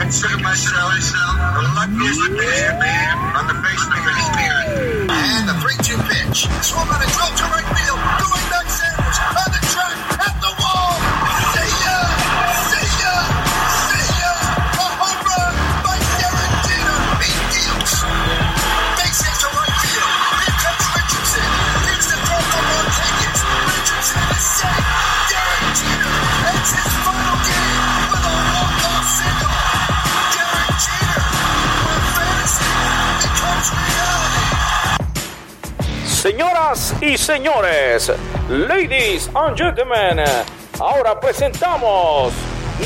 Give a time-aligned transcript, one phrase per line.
[0.00, 0.96] consider myself
[1.54, 5.10] the luckiest man on the face of the earth.
[5.12, 6.48] And the 3-2 pitch.
[6.64, 8.00] Swung on a drill to right field.
[8.16, 8.49] Going
[37.00, 38.12] y señores,
[38.48, 40.22] ladies and gentlemen,
[40.78, 42.32] ahora presentamos,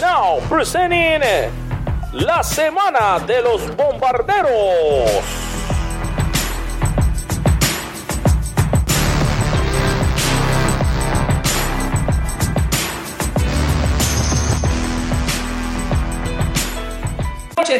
[0.00, 1.22] now presenting,
[2.12, 5.22] la semana de los bombarderos.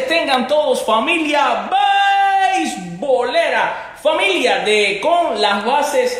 [0.09, 1.69] tengan todos familia
[4.05, 6.15] familia de con las bases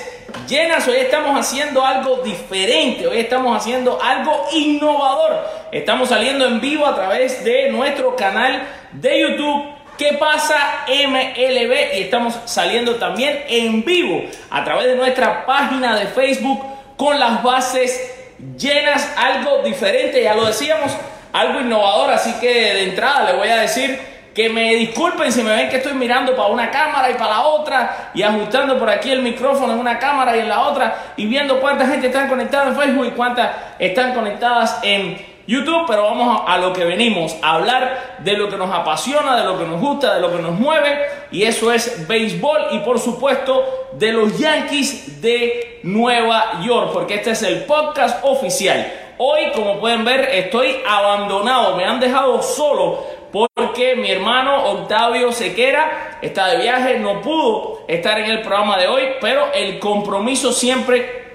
[0.47, 0.87] llenas.
[0.87, 5.47] Hoy estamos haciendo algo diferente, hoy estamos haciendo algo innovador.
[5.71, 9.65] Estamos saliendo en vivo a través de nuestro canal de YouTube.
[9.99, 11.97] ¿Qué pasa MLB?
[11.97, 16.65] Y estamos saliendo también en vivo a través de nuestra página de Facebook
[16.97, 20.91] con las bases llenas, algo diferente, ya lo decíamos,
[21.31, 25.55] algo innovador, así que de entrada le voy a decir que me disculpen si me
[25.55, 29.09] ven que estoy mirando para una cámara y para la otra y ajustando por aquí
[29.09, 32.67] el micrófono en una cámara y en la otra y viendo cuánta gente está conectada
[32.67, 37.37] en Facebook y cuántas están conectadas en YouTube, pero vamos a, a lo que venimos,
[37.41, 40.41] a hablar de lo que nos apasiona, de lo que nos gusta, de lo que
[40.41, 41.05] nos mueve.
[41.31, 43.63] Y eso es béisbol y por supuesto
[43.93, 48.91] de los Yankees de Nueva York, porque este es el podcast oficial.
[49.17, 56.19] Hoy, como pueden ver, estoy abandonado, me han dejado solo porque mi hermano Octavio Sequera
[56.21, 61.25] está de viaje, no pudo estar en el programa de hoy, pero el compromiso siempre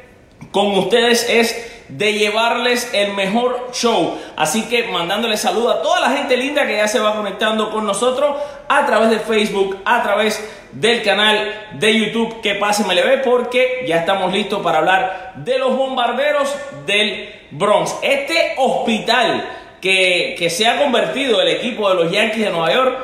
[0.51, 4.17] con ustedes es de llevarles el mejor show.
[4.35, 7.85] Así que mandándole saludo a toda la gente linda que ya se va conectando con
[7.85, 8.35] nosotros
[8.67, 13.97] a través de Facebook, a través del canal de YouTube que pase MLB porque ya
[13.97, 16.51] estamos listos para hablar de los bombarderos
[16.87, 17.99] del Bronx.
[18.01, 19.45] Este hospital
[19.81, 22.99] que, se ha convertido el equipo de los Yankees de Nueva York.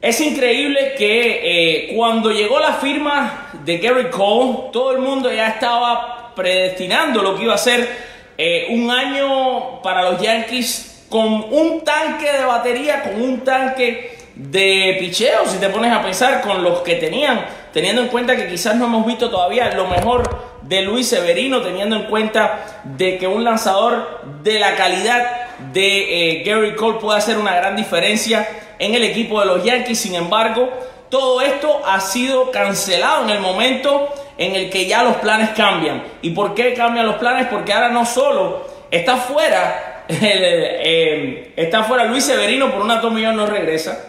[0.00, 1.40] Es increíble que
[1.88, 7.36] eh, cuando llegó la firma de Gary Cole, todo el mundo ya estaba predestinando lo
[7.36, 7.88] que iba a ser
[8.36, 14.96] eh, un año para los Yankees con un tanque de batería, con un tanque de
[14.98, 18.74] picheo, si te pones a pensar con los que tenían, teniendo en cuenta que quizás
[18.76, 23.44] no hemos visto todavía lo mejor de Luis Severino, teniendo en cuenta de que un
[23.44, 29.04] lanzador de la calidad de eh, Gary Cole puede hacer una gran diferencia en el
[29.04, 29.98] equipo de los Yankees.
[29.98, 30.68] Sin embargo,
[31.08, 34.08] todo esto ha sido cancelado en el momento
[34.38, 36.02] en el que ya los planes cambian.
[36.22, 37.48] ¿Y por qué cambian los planes?
[37.48, 43.46] Porque ahora no solo está fuera, eh, está fuera Luis Severino por una millón no
[43.46, 44.08] regresa.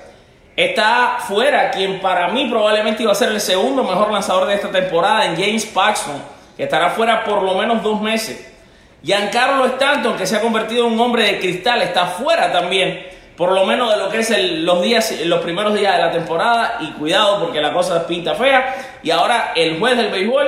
[0.55, 4.69] Está fuera quien para mí probablemente iba a ser el segundo mejor lanzador de esta
[4.69, 6.21] temporada en James Paxton,
[6.57, 8.53] que estará fuera por lo menos dos meses.
[9.03, 13.05] Giancarlo Stanton, que se ha convertido en un hombre de cristal, está fuera también,
[13.35, 16.77] por lo menos de lo que es los, días, los primeros días de la temporada.
[16.79, 18.99] Y cuidado porque la cosa pinta fea.
[19.03, 20.47] Y ahora el juez del béisbol,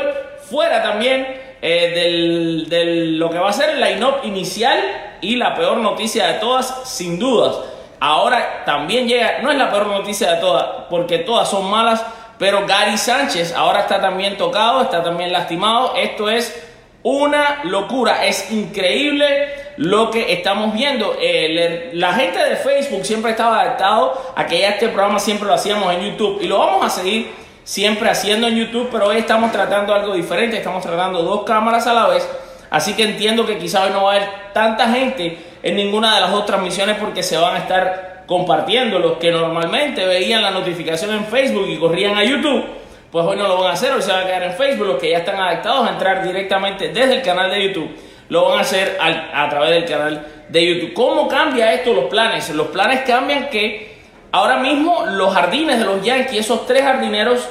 [0.50, 1.28] fuera también
[1.62, 4.80] eh, del, lo que va a ser el line-up inicial.
[5.20, 7.58] Y la peor noticia de todas, sin dudas.
[8.00, 12.06] Ahora también llega, no es la peor noticia de todas, porque todas son malas.
[12.38, 15.96] Pero Gary Sánchez ahora está también tocado, está también lastimado.
[15.96, 16.54] Esto es
[17.04, 19.26] una locura, es increíble
[19.78, 21.16] lo que estamos viendo.
[21.20, 25.94] Eh, la gente de Facebook siempre estaba adaptado a que este programa siempre lo hacíamos
[25.94, 27.32] en YouTube y lo vamos a seguir
[27.64, 31.94] siempre haciendo en YouTube, pero hoy estamos tratando algo diferente, estamos tratando dos cámaras a
[31.94, 32.30] la vez,
[32.70, 36.22] así que entiendo que quizá hoy no va a haber tanta gente en ninguna de
[36.22, 41.14] las dos transmisiones porque se van a estar compartiendo los que normalmente veían la notificación
[41.14, 42.64] en Facebook y corrían a YouTube
[43.16, 44.98] pues hoy no lo van a hacer, hoy se van a quedar en Facebook, los
[45.00, 47.90] que ya están adaptados a entrar directamente desde el canal de YouTube,
[48.28, 50.94] lo van a hacer al, a través del canal de YouTube.
[50.94, 52.50] ¿Cómo cambia esto los planes?
[52.50, 53.96] Los planes cambian que
[54.34, 57.48] ahora mismo los jardines de los Yankees, esos tres jardineros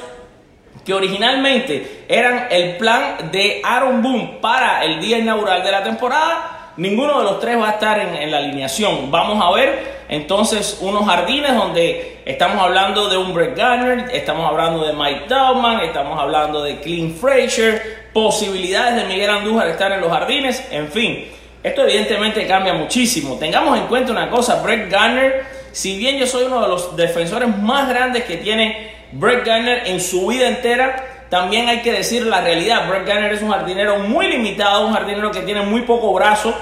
[0.85, 6.51] que originalmente eran el plan de Aaron Boone para el día inaugural de la temporada,
[6.77, 9.09] Ninguno de los tres va a estar en, en, la alineación.
[9.09, 14.85] Vamos a ver entonces unos jardines donde estamos hablando de un Brett Garner, estamos hablando
[14.85, 20.11] de Mike Dauman, estamos hablando de Clint Frazier, posibilidades de Miguel Andújar estar en los
[20.11, 21.25] jardines, en fin.
[21.63, 23.37] esto evidentemente cambia muchísimo.
[23.37, 27.49] Tengamos en cuenta una cosa, Brett Garner, si bien yo soy uno de los defensores
[27.57, 32.41] más grandes que tiene Brett Garner en su vida entera, también hay que decir la
[32.41, 32.87] realidad.
[32.87, 36.55] Brett Garner es un jardinero muy limitado, un jardinero que tiene muy poco brazo.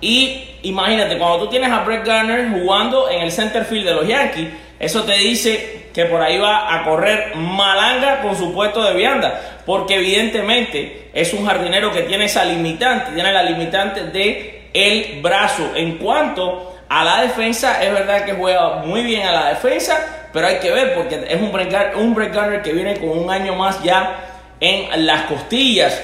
[0.00, 4.06] Y imagínate, cuando tú tienes a Brett Garner jugando en el center field de los
[4.06, 4.48] Yankees,
[4.78, 9.60] eso te dice que por ahí va a correr malanga con su puesto de vianda,
[9.66, 15.72] porque evidentemente es un jardinero que tiene esa limitante, tiene la limitante de el brazo.
[15.74, 20.46] En cuanto a la defensa, es verdad que juega muy bien a la defensa, pero
[20.46, 23.82] hay que ver porque es un Brett, un Garner que viene con un año más
[23.82, 24.16] ya
[24.60, 26.00] en las costillas.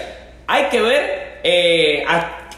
[0.46, 2.04] Hay que ver eh,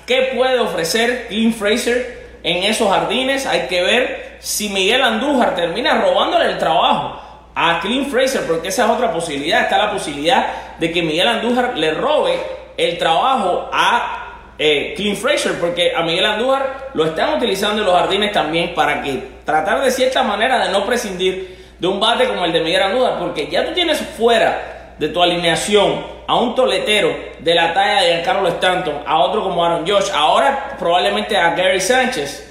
[0.08, 3.46] qué puede ofrecer Clint Fraser en esos jardines.
[3.46, 7.20] Hay que ver si Miguel Andújar termina robándole el trabajo
[7.55, 9.62] a Clint Fraser, porque esa es otra posibilidad.
[9.62, 12.40] Está la posibilidad de que Miguel Andújar le robe
[12.76, 17.96] el trabajo a eh, Clint Fraser, porque a Miguel Andújar lo están utilizando en los
[17.96, 22.46] jardines también para que tratar de cierta manera de no prescindir de un bate como
[22.46, 27.15] el de Miguel Andújar, porque ya tú tienes fuera de tu alineación a un toletero
[27.39, 31.81] de la talla de Carlos Stanton, a otro como Aaron Josh, ahora probablemente a Gary
[31.81, 32.49] Sánchez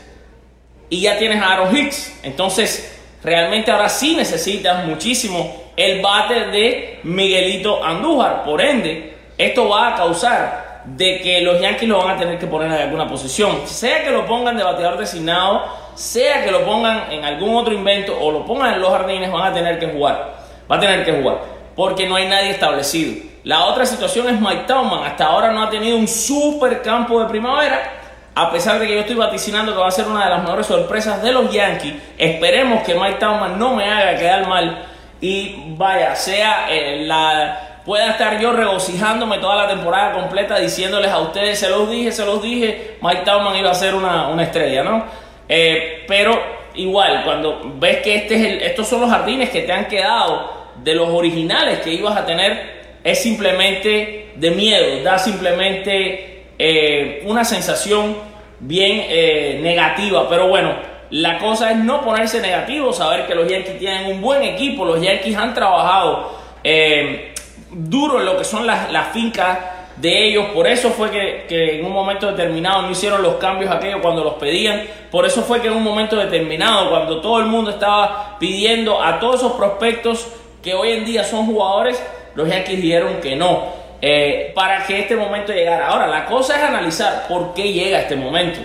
[0.90, 2.20] y ya tienes a Aaron Hicks.
[2.24, 8.44] Entonces, realmente ahora sí necesitas muchísimo el bate de Miguelito Andújar.
[8.44, 12.48] Por ende, esto va a causar de que los Yankees lo van a tener que
[12.48, 13.68] poner en alguna posición.
[13.68, 15.66] Sea que lo pongan de bateador designado,
[15.96, 19.52] sea que lo pongan en algún otro invento o lo pongan en los jardines, van
[19.52, 20.38] a tener que jugar.
[20.72, 21.57] Va a tener que jugar.
[21.78, 23.24] Porque no hay nadie establecido.
[23.46, 25.06] La otra situación es Mike Tauman.
[25.06, 27.94] Hasta ahora no ha tenido un super campo de primavera
[28.40, 30.68] a pesar de que yo estoy vaticinando que va a ser una de las mejores
[30.68, 34.86] sorpresas de los Yankees, esperemos que Mike Tauman no me haga quedar mal
[35.20, 41.18] y vaya, sea eh, la pueda estar yo regocijándome toda la temporada completa diciéndoles a
[41.18, 45.06] ustedes, se los dije, se los dije, Mike Tauman iba a ser una, estrella, ¿no?
[45.50, 46.40] Eh, pero
[46.76, 50.96] igual, cuando ves que este es estos son los jardines que te han quedado de
[50.96, 58.16] los originales que ibas a tener, es simplemente de miedo, da simplemente eh, una sensación
[58.60, 60.28] bien eh, negativa.
[60.30, 60.74] Pero bueno,
[61.10, 65.02] la cosa es no ponerse negativo, saber que los Yankees tienen un buen equipo, los
[65.02, 67.34] Yankees han trabajado eh,
[67.72, 69.58] duro en lo que son las, fincas
[69.96, 73.72] de ellos, por eso fue que, que, en un momento determinado no hicieron los cambios
[73.72, 77.46] aquellos cuando los pedían, por eso fue que en un momento determinado, cuando todo el
[77.46, 80.28] mundo estaba pidiendo a todos esos prospectos
[80.68, 81.98] que hoy en día son jugadores,
[82.36, 83.68] los Yankees dijeron que no.
[84.02, 85.88] Eh, para que este momento llegara.
[85.88, 88.60] Ahora, la cosa es analizar por qué llega este momento.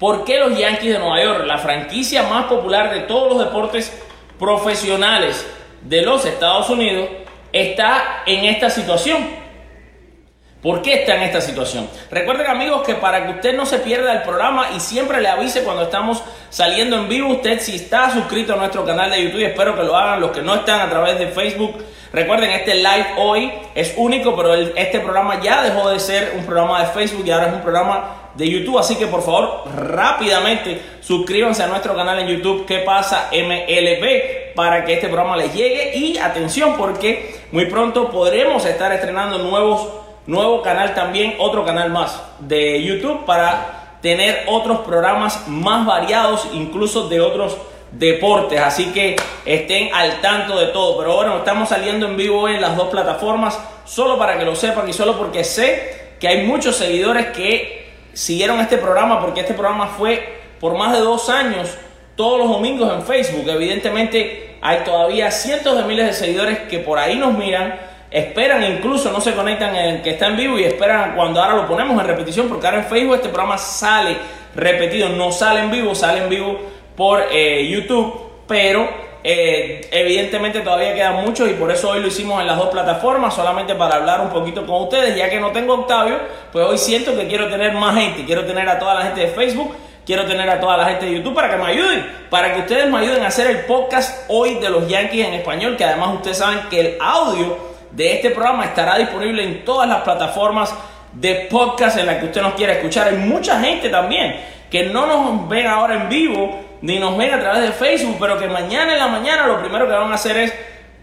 [0.00, 3.96] ¿Por qué los Yankees de Nueva York, la franquicia más popular de todos los deportes
[4.36, 5.46] profesionales
[5.82, 7.08] de los Estados Unidos,
[7.52, 9.24] está en esta situación?
[10.64, 11.90] ¿Por qué está en esta situación?
[12.10, 15.62] Recuerden amigos que para que usted no se pierda el programa y siempre le avise
[15.62, 19.76] cuando estamos saliendo en vivo, usted si está suscrito a nuestro canal de YouTube, espero
[19.76, 21.84] que lo hagan los que no están a través de Facebook,
[22.14, 26.80] Recuerden, este live hoy es único, pero este programa ya dejó de ser un programa
[26.80, 28.78] de Facebook y ahora es un programa de YouTube.
[28.78, 34.54] Así que por favor, rápidamente suscríbanse a nuestro canal en YouTube, ¿Qué pasa MLB?
[34.54, 35.96] Para que este programa les llegue.
[35.96, 42.22] Y atención, porque muy pronto podremos estar estrenando nuevos, nuevo canal también, otro canal más
[42.40, 47.56] de YouTube para tener otros programas más variados, incluso de otros
[47.92, 48.60] deportes.
[48.60, 50.98] Así que estén al tanto de todo.
[50.98, 54.88] Pero bueno, estamos saliendo en vivo en las dos plataformas, solo para que lo sepan
[54.88, 59.88] y solo porque sé que hay muchos seguidores que siguieron este programa, porque este programa
[59.88, 61.76] fue por más de dos años
[62.16, 63.48] todos los domingos en Facebook.
[63.48, 67.74] Evidentemente hay todavía cientos de miles de seguidores que por ahí nos miran,
[68.14, 71.66] esperan incluso, no se conectan en que está en vivo y esperan cuando ahora lo
[71.66, 74.16] ponemos en repetición, porque ahora en Facebook este programa sale
[74.54, 76.60] repetido, no sale en vivo, sale en vivo
[76.96, 78.14] por eh, YouTube,
[78.46, 78.88] pero
[79.24, 83.34] eh, evidentemente todavía quedan muchos y por eso hoy lo hicimos en las dos plataformas,
[83.34, 86.20] solamente para hablar un poquito con ustedes, ya que no tengo Octavio,
[86.52, 89.28] pues hoy siento que quiero tener más gente, quiero tener a toda la gente de
[89.28, 89.74] Facebook,
[90.06, 92.88] quiero tener a toda la gente de YouTube para que me ayuden, para que ustedes
[92.88, 96.38] me ayuden a hacer el podcast hoy de los Yankees en español, que además ustedes
[96.38, 100.74] saben que el audio de este programa estará disponible en todas las plataformas
[101.12, 103.06] de podcast en las que usted nos quiera escuchar.
[103.06, 107.40] Hay mucha gente también que no nos ven ahora en vivo ni nos ven a
[107.40, 110.36] través de Facebook, pero que mañana en la mañana lo primero que van a hacer
[110.36, 110.54] es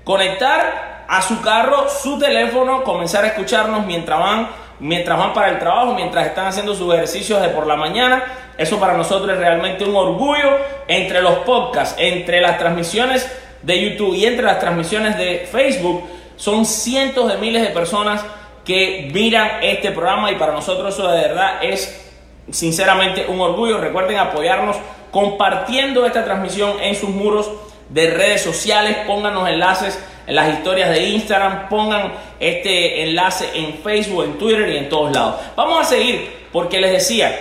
[0.04, 5.60] conectar a su carro su teléfono, comenzar a escucharnos mientras van, mientras van para el
[5.60, 8.24] trabajo, mientras están haciendo sus ejercicios de por la mañana.
[8.58, 10.58] Eso para nosotros es realmente un orgullo
[10.88, 13.32] entre los podcasts, entre las transmisiones
[13.62, 16.21] de YouTube y entre las transmisiones de Facebook.
[16.42, 18.26] Son cientos de miles de personas
[18.66, 22.04] que miran este programa y para nosotros eso de verdad es
[22.50, 23.78] sinceramente un orgullo.
[23.78, 24.76] Recuerden apoyarnos
[25.12, 27.52] compartiendo esta transmisión en sus muros
[27.90, 28.98] de redes sociales.
[29.06, 31.70] Pónganos enlaces en las historias de Instagram.
[31.70, 35.36] Pongan este enlace en Facebook, en Twitter y en todos lados.
[35.56, 37.40] Vamos a seguir porque les decía,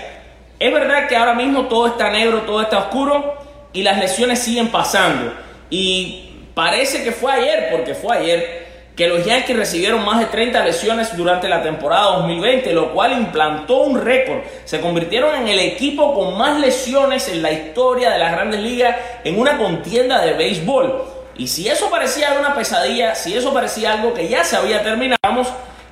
[0.59, 3.35] es verdad que ahora mismo todo está negro, todo está oscuro
[3.73, 5.33] y las lesiones siguen pasando.
[5.71, 8.60] Y parece que fue ayer, porque fue ayer
[9.01, 13.79] que los Yankees recibieron más de 30 lesiones durante la temporada 2020, lo cual implantó
[13.79, 14.41] un récord.
[14.67, 18.95] Se convirtieron en el equipo con más lesiones en la historia de las grandes ligas
[19.25, 21.03] en una contienda de béisbol.
[21.39, 25.47] Y si eso parecía una pesadilla, si eso parecía algo que ya se había terminado,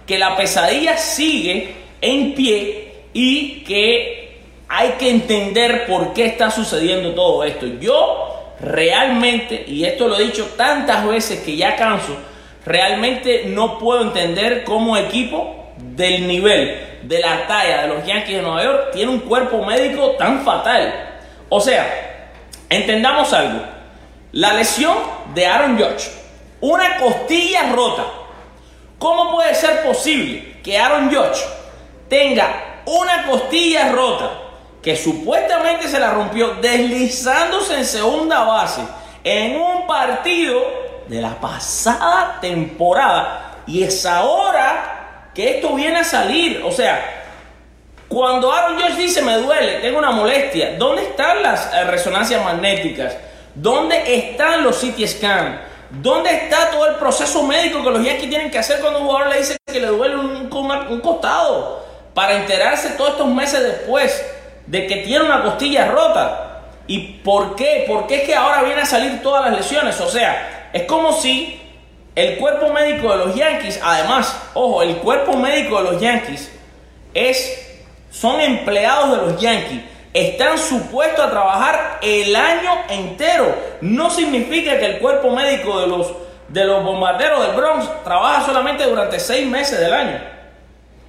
[0.07, 7.15] que la pesadilla sigue en pie y que hay que entender por qué está sucediendo
[7.15, 7.65] todo esto.
[7.81, 12.15] Yo realmente, y esto lo he dicho tantas veces que ya canso,
[12.69, 18.43] realmente no puedo entender cómo equipo del nivel, de la talla de los Yankees de
[18.43, 21.21] Nueva York tiene un cuerpo médico tan fatal.
[21.49, 22.31] O sea,
[22.69, 23.61] entendamos algo.
[24.33, 24.99] La lesión
[25.35, 26.11] de Aaron Judge,
[26.61, 28.05] una costilla rota.
[28.99, 31.41] ¿Cómo puede ser posible que Aaron Judge
[32.09, 34.31] tenga una costilla rota
[34.83, 38.83] que supuestamente se la rompió deslizándose en segunda base
[39.25, 43.57] en un partido de la pasada temporada.
[43.67, 46.63] Y es ahora que esto viene a salir.
[46.65, 47.25] O sea,
[48.09, 53.17] cuando Aaron Josh dice me duele, tengo una molestia, ¿dónde están las eh, resonancias magnéticas?
[53.55, 55.61] ¿Dónde están los CT scan?
[55.91, 59.29] ¿Dónde está todo el proceso médico que los Yankees tienen que hacer cuando un jugador
[59.29, 60.51] le dice que le duele un,
[60.91, 61.87] un costado?
[62.15, 64.25] Para enterarse todos estos meses después
[64.67, 66.63] de que tiene una costilla rota.
[66.87, 67.85] ¿Y por qué?
[67.87, 70.01] ¿Por qué es que ahora vienen a salir todas las lesiones?
[70.01, 71.61] O sea, es como si
[72.15, 76.51] el cuerpo médico de los Yankees, además, ojo, el cuerpo médico de los Yankees
[77.15, 77.79] es,
[78.11, 79.83] son empleados de los Yankees,
[80.13, 83.55] están supuestos a trabajar el año entero.
[83.81, 86.13] No significa que el cuerpo médico de los,
[86.49, 90.21] de los bombarderos del Bronx trabaja solamente durante seis meses del año.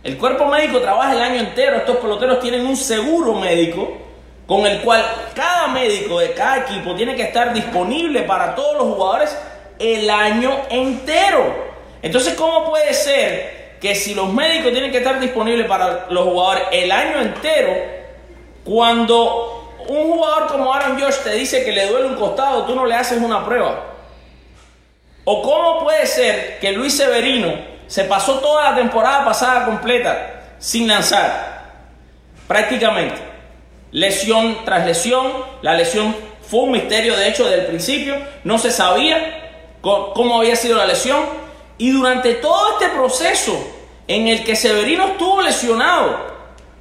[0.04, 1.78] El cuerpo médico trabaja el año entero.
[1.78, 3.98] Estos peloteros tienen un seguro médico
[4.46, 8.96] con el cual cada médico de cada equipo tiene que estar disponible para todos los
[8.96, 9.38] jugadores
[9.80, 11.70] el año entero.
[12.02, 16.64] Entonces, ¿cómo puede ser que si los médicos tienen que estar disponibles para los jugadores
[16.72, 17.74] el año entero,
[18.64, 22.86] cuando un jugador como Aaron Josh te dice que le duele un costado, tú no
[22.86, 23.86] le haces una prueba?
[25.24, 27.54] ¿O cómo puede ser que Luis Severino
[27.88, 31.60] se pasó toda la temporada pasada completa sin lanzar?
[32.48, 33.30] Prácticamente
[33.92, 35.32] lesión tras lesión.
[35.62, 38.16] La lesión fue un misterio, de hecho, desde el principio.
[38.44, 39.49] No se sabía
[39.82, 41.24] cómo había sido la lesión.
[41.78, 43.58] Y durante todo este proceso
[44.08, 46.18] en el que Severino estuvo lesionado,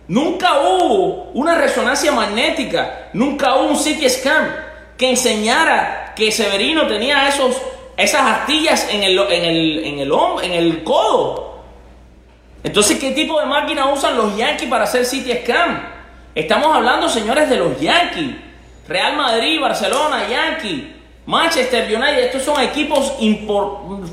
[0.08, 4.56] nunca hubo una resonancia magnética, nunca hubo un CT scan
[4.96, 7.56] que enseñara que Severino tenía esos,
[7.96, 10.12] esas astillas en el, en, el, en, el,
[10.42, 11.58] en el codo.
[12.64, 15.98] Entonces, ¿qué tipo de máquina usan los Yankees para hacer CT scan?
[16.34, 18.34] Estamos hablando, señores, de los Yankees.
[18.88, 20.84] Real Madrid, Barcelona, Yankees,
[21.28, 22.20] Manchester United.
[22.20, 23.12] Estos son equipos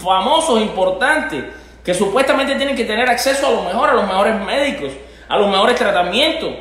[0.03, 1.45] famosos, importantes,
[1.81, 4.91] que supuestamente tienen que tener acceso a lo mejor, a los mejores médicos,
[5.29, 6.51] a los mejores tratamientos.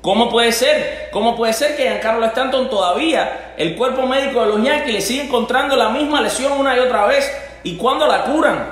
[0.00, 1.10] ¿Cómo puede ser?
[1.12, 5.22] ¿Cómo puede ser que Giancarlo Stanton todavía, el cuerpo médico de los Yankees, le sigue
[5.22, 7.32] encontrando la misma lesión una y otra vez?
[7.62, 8.68] ¿Y cuándo la curan?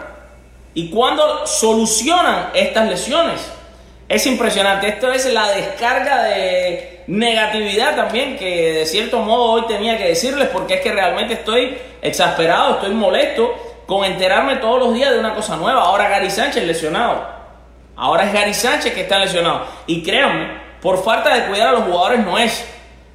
[0.74, 3.48] ¿Y cuándo solucionan estas lesiones?
[4.08, 4.88] Es impresionante.
[4.88, 10.48] Esto es la descarga de negatividad también que de cierto modo hoy tenía que decirles
[10.48, 13.52] porque es que realmente estoy exasperado, estoy molesto
[13.84, 15.82] con enterarme todos los días de una cosa nueva.
[15.82, 17.26] Ahora Gary Sánchez lesionado.
[17.96, 19.66] Ahora es Gary Sánchez que está lesionado.
[19.88, 22.64] Y créanme, por falta de cuidar a los jugadores no es.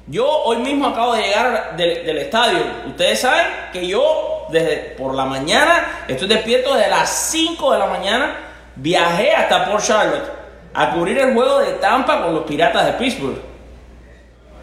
[0.06, 2.58] Yo hoy mismo acabo de llegar del, estadio.
[2.86, 7.86] Ustedes saben que yo desde por la mañana estoy despierto desde las 5 de la
[7.86, 8.36] mañana.
[8.76, 10.30] Viajé hasta Port Charlotte
[10.74, 13.55] a cubrir el juego de Tampa con los Piratas de Pittsburgh.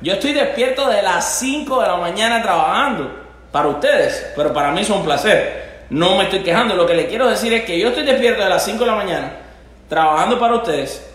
[0.03, 3.09] Yo estoy despierto de las 5 de la mañana trabajando
[3.53, 5.85] para ustedes, pero para mí es un placer.
[5.89, 8.49] No me estoy quejando, lo que le quiero decir es que yo estoy despierto de
[8.49, 9.31] las 5 de la mañana
[9.87, 11.09] trabajando para ustedes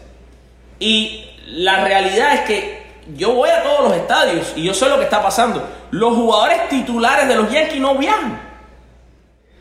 [0.79, 2.83] y la realidad es que
[3.15, 5.69] yo voy a todos los estadios y yo sé lo que está pasando.
[5.91, 8.41] Los jugadores titulares de los Yankees no viajan.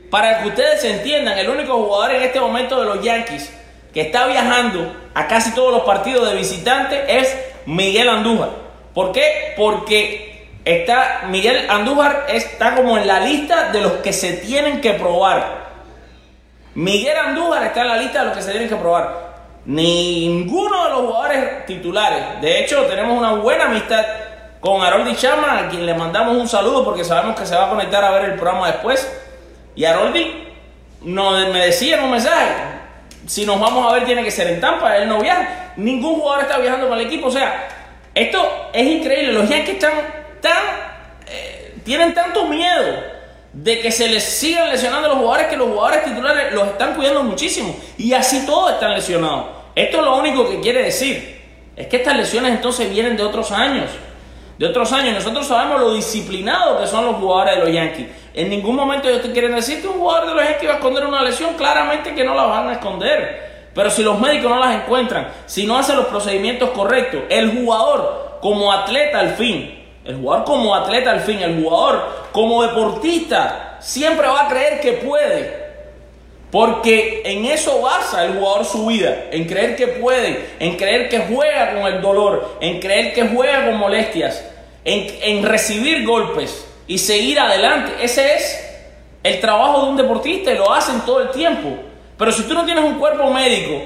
[0.10, 3.54] Para que ustedes entiendan, el único jugador en este momento de los Yankees
[3.94, 8.67] que está viajando a casi todos los partidos de visitante es Miguel Andújar.
[8.98, 9.54] ¿Por qué?
[9.56, 14.94] Porque está Miguel Andújar está como en la lista de los que se tienen que
[14.94, 15.68] probar.
[16.74, 19.36] Miguel Andújar está en la lista de los que se tienen que probar.
[19.66, 22.42] ninguno de los jugadores titulares.
[22.42, 24.04] De hecho, tenemos una buena amistad
[24.60, 27.70] con Haroldi Chama, a quien le mandamos un saludo porque sabemos que se va a
[27.70, 29.08] conectar a ver el programa después.
[29.76, 30.44] Y Haroldi
[31.04, 32.52] me decía en un mensaje,
[33.28, 35.74] si nos vamos a ver tiene que ser en Tampa, él no viaja.
[35.76, 37.28] Ningún jugador está viajando con el equipo.
[37.28, 37.76] O sea,
[38.18, 39.34] esto es increíble.
[39.34, 39.94] Los Yankees están
[40.42, 40.64] tan...
[41.28, 43.18] Eh, tienen tanto miedo
[43.54, 47.24] de que se les sigan lesionando los jugadores que los jugadores titulares los están cuidando
[47.24, 47.76] muchísimo.
[47.98, 49.46] Y así todos están lesionados.
[49.76, 51.42] Esto es lo único que quiere decir.
[51.76, 53.90] Es que estas lesiones entonces vienen de otros años.
[54.58, 55.14] De otros años.
[55.14, 58.08] Nosotros sabemos lo disciplinados que son los jugadores de los Yankees.
[58.34, 60.78] En ningún momento ellos te quieren decir que un jugador de los Yankees va a
[60.78, 61.54] esconder una lesión.
[61.54, 63.57] Claramente que no la van a esconder.
[63.78, 68.40] Pero si los médicos no las encuentran, si no hacen los procedimientos correctos, el jugador
[68.42, 74.26] como atleta al fin, el jugador como atleta al fin, el jugador como deportista, siempre
[74.26, 75.68] va a creer que puede.
[76.50, 81.20] Porque en eso basa el jugador su vida, en creer que puede, en creer que
[81.20, 84.44] juega con el dolor, en creer que juega con molestias,
[84.86, 87.92] en, en recibir golpes y seguir adelante.
[88.02, 88.80] Ese es
[89.22, 91.87] el trabajo de un deportista y lo hacen todo el tiempo.
[92.18, 93.82] Pero si tú no tienes un cuerpo médico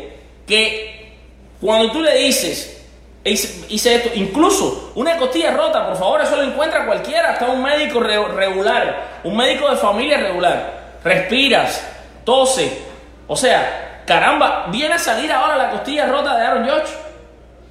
[0.47, 1.13] que
[1.59, 2.81] cuando tú le dices,
[3.23, 7.99] hice esto, incluso una costilla rota, por favor, eso lo encuentra cualquiera, hasta un médico
[7.99, 10.81] regular, un médico de familia regular.
[11.03, 11.85] Respiras,
[12.23, 12.79] tose,
[13.27, 16.93] o sea, caramba, viene a salir ahora la costilla rota de Aaron George.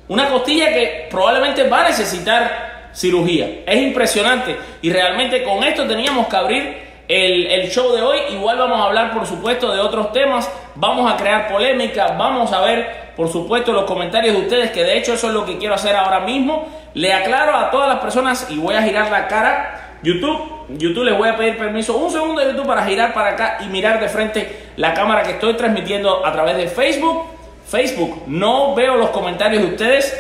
[0.09, 3.63] Una costilla que probablemente va a necesitar cirugía.
[3.67, 4.57] Es impresionante.
[4.83, 8.19] Y realmente con esto teníamos que abrir el, show de hoy.
[8.31, 10.51] Igual vamos a hablar, por supuesto, de otros temas.
[10.77, 12.15] Vamos a crear polémica.
[12.17, 15.45] Vamos a ver por supuesto, los comentarios de ustedes, que de hecho eso es lo
[15.45, 16.67] que quiero hacer ahora mismo.
[16.95, 19.99] Le aclaro a todas las personas y voy a girar la cara.
[20.03, 23.59] YouTube, YouTube les voy a pedir permiso un segundo de YouTube para girar para acá
[23.61, 27.27] y mirar de frente la cámara que estoy transmitiendo a través de Facebook.
[27.67, 30.19] Facebook, no veo los comentarios de ustedes.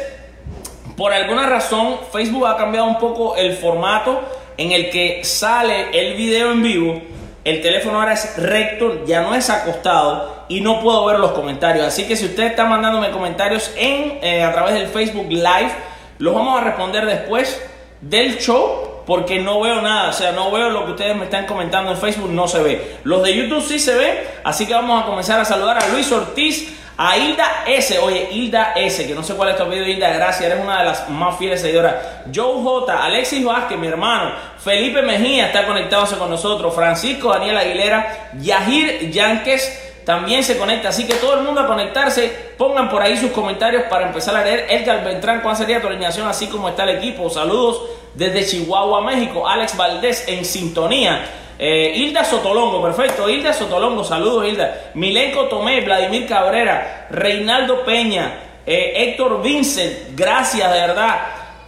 [0.94, 4.20] Por alguna razón, Facebook ha cambiado un poco el formato
[4.60, 7.02] en el que sale el video en vivo
[7.42, 11.86] el teléfono ahora es recto, ya no es acostado y no puedo ver los comentarios.
[11.86, 15.70] Así que si usted está mandándome comentarios en, eh, a través del Facebook Live,
[16.18, 17.60] los vamos a responder después
[18.02, 21.44] del show porque no veo nada, o sea, no veo lo que ustedes me están
[21.44, 22.98] comentando en Facebook, no se ve.
[23.02, 26.12] Los de YouTube sí se ve, así que vamos a comenzar a saludar a Luis
[26.12, 27.98] Ortiz, a Hilda S.
[27.98, 29.04] Oye, Hilda S.
[29.04, 30.10] Que no sé cuál es tu apellido, Hilda.
[30.10, 31.96] Gracias, eres una de las más fieles seguidoras.
[32.32, 33.04] Joe J.
[33.04, 34.30] Alexis Vázquez, mi hermano.
[34.62, 36.72] Felipe Mejía está conectado con nosotros.
[36.72, 38.30] Francisco Daniel Aguilera.
[38.40, 40.90] Yahir Yanques también se conecta.
[40.90, 42.52] Así que todo el mundo a conectarse.
[42.56, 44.66] Pongan por ahí sus comentarios para empezar a leer.
[44.70, 46.28] Edgar Beltrán, ¿cuál sería tu alineación?
[46.28, 47.28] Así como está el equipo.
[47.28, 47.82] Saludos
[48.14, 49.46] desde Chihuahua, México.
[49.46, 51.24] Alex Valdés en sintonía.
[51.58, 53.28] Eh, Hilda Sotolongo, perfecto.
[53.28, 54.92] Hilda Sotolongo, saludos Hilda.
[54.94, 58.32] Milenko Tomé, Vladimir Cabrera, Reinaldo Peña,
[58.66, 61.20] eh, Héctor Vincent, gracias de verdad.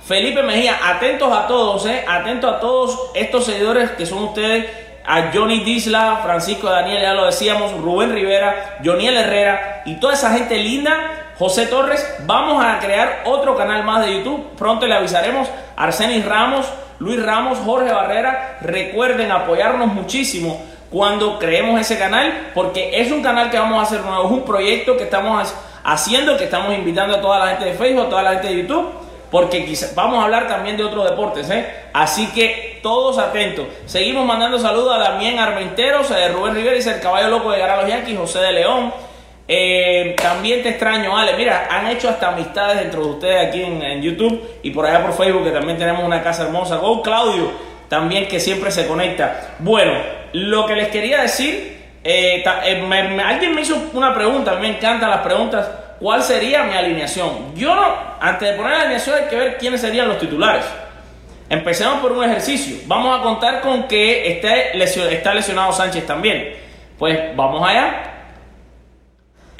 [0.06, 4.66] Felipe Mejía, atentos a todos, eh, atentos a todos estos seguidores que son ustedes.
[5.04, 10.32] A Johnny Disla, Francisco Daniel, ya lo decíamos, Rubén Rivera, Joniel Herrera y toda esa
[10.32, 11.31] gente linda.
[11.42, 14.50] José Torres, vamos a crear otro canal más de YouTube.
[14.56, 15.48] Pronto le avisaremos.
[15.74, 16.64] Arsenis Ramos,
[17.00, 18.58] Luis Ramos, Jorge Barrera.
[18.60, 24.02] Recuerden apoyarnos muchísimo cuando creemos ese canal, porque es un canal que vamos a hacer
[24.02, 25.52] nuevo, es un proyecto que estamos
[25.82, 28.62] haciendo, que estamos invitando a toda la gente de Facebook, a toda la gente de
[28.62, 28.92] YouTube,
[29.28, 31.88] porque vamos a hablar también de otros deportes, ¿eh?
[31.92, 33.66] Así que todos atentos.
[33.86, 37.80] Seguimos mandando saludos a Damián Armenteros, a Rubén Rivera, dice el caballo loco de Garar
[37.80, 38.92] los Yankees, José de León.
[39.54, 41.34] Eh, también te extraño, Ale.
[41.36, 45.12] Mira, han hecho hasta amistades dentro de ustedes aquí en, YouTube y por allá por
[45.12, 46.76] Facebook, que también tenemos una casa hermosa.
[46.76, 47.52] Go Claudio,
[47.86, 49.56] también que siempre se conecta.
[49.58, 49.92] Bueno,
[50.32, 55.20] lo que les quería decir, eh, eh, alguien me hizo una pregunta, me encantan las
[55.20, 55.68] preguntas.
[56.00, 57.54] ¿Cuál sería mi alineación?
[57.54, 57.74] Yo,
[58.20, 60.64] antes de poner la alineación, hay que ver quiénes serían los titulares.
[61.50, 62.78] Empecemos por un ejercicio.
[62.86, 66.54] Vamos a contar con que está lesionado Sánchez también.
[66.98, 68.11] Pues vamos allá.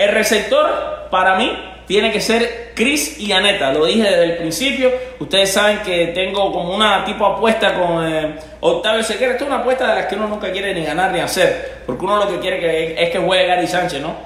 [0.03, 3.73] El receptor, para mí, tiene que ser Chris y Aneta.
[3.73, 4.91] Lo dije desde el principio.
[5.21, 9.33] Ustedes saben que tengo como una tipo apuesta con eh, Octavio Sequera.
[9.33, 11.83] Esto es una apuesta de las que uno nunca quiere ni ganar ni hacer.
[11.87, 14.17] Porque uno lo que quiere es que juegue Gary Sánchez, ¿no?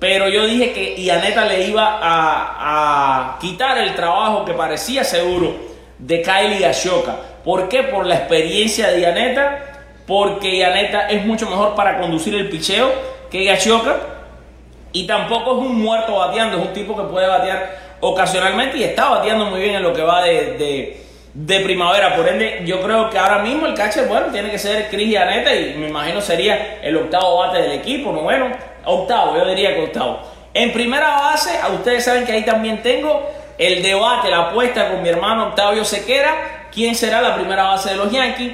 [0.00, 5.54] Pero yo dije que Ianeta le iba a, quitar el trabajo que parecía seguro
[5.98, 7.14] de Kylie Ashoka.
[7.44, 7.84] ¿Por qué?
[7.84, 9.84] Por la experiencia de Ianeta.
[10.04, 12.90] Porque Ianeta es mucho mejor para conducir el picheo
[13.30, 14.21] que Ashoka
[14.92, 19.08] y tampoco es un muerto bateando, es un tipo que puede batear ocasionalmente y está
[19.08, 21.00] bateando muy bien en lo que va de,
[21.64, 22.14] primavera.
[22.16, 25.54] Por ende, yo creo que ahora mismo el catcher, bueno, tiene que ser Chris Yaneta
[25.54, 28.48] y me imagino sería el octavo bate del equipo, no bueno,
[28.84, 30.20] octavo, yo diría que octavo.
[30.52, 35.02] En primera base, a ustedes saben que ahí también tengo el debate, la apuesta con
[35.02, 38.52] mi hermano Octavio Sequera, quién será la primera base de los Yankees.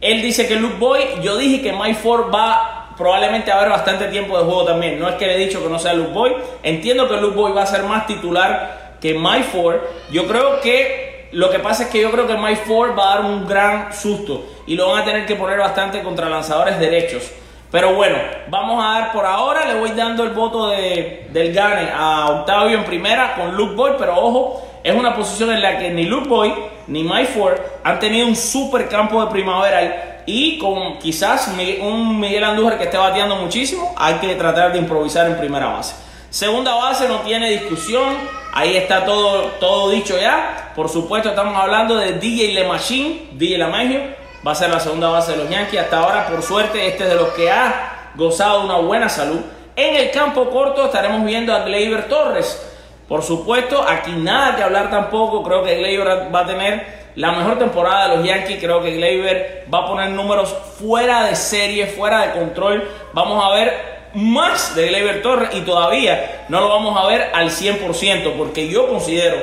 [0.00, 4.06] Él dice que Luke Boy, yo dije que Mike Ford va probablemente a haber bastante
[4.06, 4.98] tiempo de juego también.
[4.98, 6.34] No es que le he dicho que no sea Luke Boy.
[6.62, 9.76] Entiendo que Luke Boy va a ser más titular que Mike Ford.
[10.10, 13.16] Yo creo que lo que pasa es que yo creo que Mike Ford va a
[13.16, 17.30] dar un gran susto y lo van a tener que poner bastante contra lanzadores derechos.
[17.70, 18.16] Pero bueno,
[18.48, 22.78] vamos a dar por ahora, le voy dando el voto de, del Gane a Octavio
[22.78, 26.28] en primera con Luke Boy, pero ojo, es una posición en la que ni Luke
[26.28, 26.54] Boy
[26.86, 31.48] ni Mike Ford han tenido un super campo de primavera y con quizás
[31.80, 35.94] un Miguel Andújar que esté bateando muchísimo, hay que tratar de improvisar en primera base.
[36.30, 38.16] Segunda base no tiene discusión,
[38.52, 40.72] ahí está todo, todo dicho ya.
[40.74, 44.00] Por supuesto estamos hablando de DJ Le Machine, DJ Lamagio,
[44.46, 45.80] va a ser la segunda base de los Yankees.
[45.80, 49.40] Hasta ahora, por suerte, este es de los que ha gozado de una buena salud.
[49.76, 52.60] En el campo corto estaremos viendo a Gleyber Torres.
[53.08, 55.42] Por supuesto, aquí nada que hablar tampoco.
[55.42, 58.58] Creo que Gleyber va a tener la mejor temporada de los Yankees.
[58.60, 62.88] Creo que Gleyber va a poner números fuera de serie, fuera de control.
[63.12, 67.50] Vamos a ver más de Gleyber Torres y todavía no lo vamos a ver al
[67.50, 69.36] 100% porque yo considero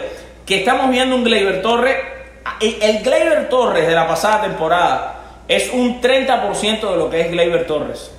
[0.46, 1.96] que estamos viendo un Gleyber Torres
[2.60, 5.16] el Gleyber Torres de la pasada temporada
[5.48, 8.12] es un 30% de lo que es Gleyber Torres.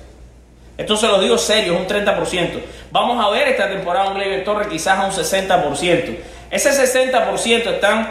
[0.77, 2.61] Esto se lo digo serio, es un 30%.
[2.91, 6.17] Vamos a ver esta temporada un Gleyber Torres quizás a un 60%.
[6.51, 8.09] Ese 60% están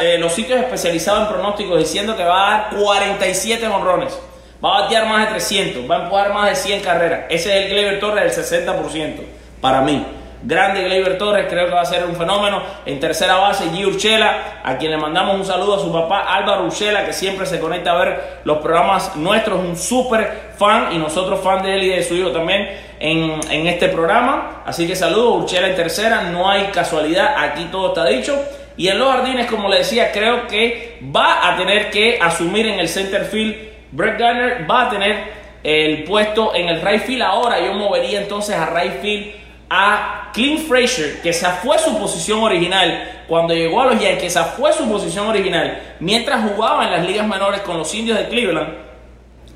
[0.00, 4.18] eh, los sitios especializados en pronósticos diciendo que va a dar 47 honrones.
[4.64, 7.24] Va a batear más de 300, va a empujar más de 100 carreras.
[7.28, 9.20] Ese es el Gleyber Torres del 60%
[9.60, 10.04] para mí.
[10.40, 12.62] Grande Gleyber Torres, creo que va a ser un fenómeno.
[12.86, 13.86] En tercera base, G.
[13.86, 17.58] Urchela, a quien le mandamos un saludo a su papá Álvaro Urchela, que siempre se
[17.58, 21.88] conecta a ver los programas nuestros, un súper fan y nosotros fan de él y
[21.88, 22.68] de su hijo también
[23.00, 24.62] en, en este programa.
[24.64, 28.36] Así que saludo, Urchela en tercera, no hay casualidad, aquí todo está dicho.
[28.78, 32.78] Y en los jardines, como le decía, creo que va a tener que asumir en
[32.78, 33.54] el center field.
[33.92, 35.16] Brett Garner va a tener
[35.62, 37.22] el puesto en el right field.
[37.22, 39.34] Ahora yo movería entonces a right field
[39.70, 44.44] a Clint Frazier, que esa fue su posición original cuando llegó a los Yankees, esa
[44.44, 48.88] fue su posición original mientras jugaba en las ligas menores con los indios de Cleveland.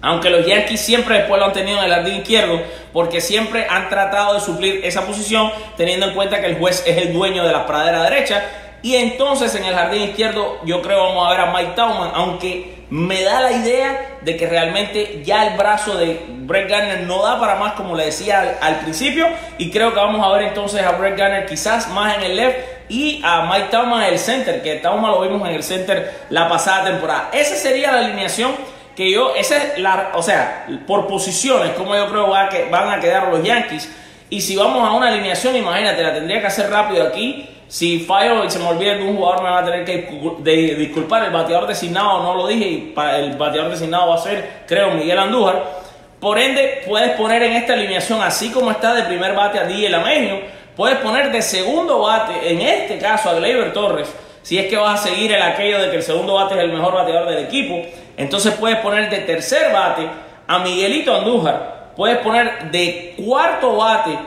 [0.02, 2.60] Aunque los Yankees siempre después lo han tenido en el jardín izquierdo,
[2.92, 6.98] porque siempre han tratado de suplir esa posición, teniendo en cuenta que el juez es
[6.98, 8.42] el dueño de la pradera derecha.
[8.82, 12.82] Y entonces en el jardín izquierdo yo creo vamos a ver a Mike Tauman, aunque
[12.90, 17.40] me da la idea de que realmente ya el brazo de Brett Garner no da
[17.40, 19.28] para más, como le decía al, principio.
[19.56, 22.58] Y creo que vamos a ver entonces a Brett Garner quizás más en el left
[22.88, 26.48] y a Mike Tauman en el center, que Tauman lo vimos en el center la
[26.48, 27.30] pasada temporada.
[27.32, 28.52] Esa sería la alineación
[28.96, 33.00] que yo, esa es la, o sea, por posiciones, como yo creo que van a
[33.00, 33.90] quedar los Yankees.
[34.28, 38.44] Y si vamos a una alineación, imagínate, la tendría que hacer rápido aquí si fallo
[38.44, 41.24] y se me olvida un jugador, me va a tener que disculpar.
[41.24, 45.18] El bateador designado no lo dije y el bateador designado va a ser, creo, Miguel
[45.18, 45.80] Andújar.
[46.20, 49.90] Por ende, puedes poner en esta alineación, así como está de primer bate a Díaz
[49.90, 50.40] Lameño,
[50.76, 55.00] puedes poner de segundo bate, en este caso a Gleyber Torres, si es que vas
[55.00, 57.80] a seguir el aquello de que el segundo bate es el mejor bateador del equipo.
[58.18, 60.06] Entonces puedes poner de tercer bate
[60.46, 64.18] a Miguelito Andújar, puedes poner de cuarto bate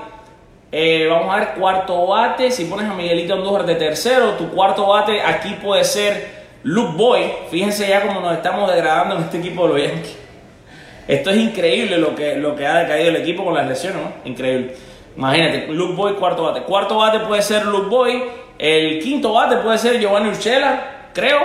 [0.78, 2.52] eh, vamos a ver cuarto bate.
[2.52, 6.28] Si pones a Miguelito Andújar de tercero, tu cuarto bate aquí puede ser
[6.64, 7.32] Luke Boy.
[7.50, 10.18] Fíjense ya cómo nos estamos degradando en este equipo de los Yankees.
[11.08, 14.30] Esto es increíble lo que, lo que ha decaído el equipo con las lesiones, ¿no?
[14.30, 14.76] Increíble.
[15.16, 16.64] Imagínate, Luke Boy, cuarto bate.
[16.64, 18.24] Cuarto bate puede ser Luke Boy.
[18.60, 21.40] El quinto bate puede ser Giovanni Urchela, creo.